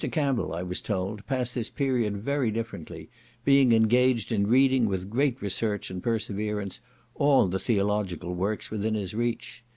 [0.11, 3.11] Campbell, I was told, passed this period very differently,
[3.45, 6.81] being engaged in reading with great research and perseverance
[7.13, 9.63] all the theological works within his reach.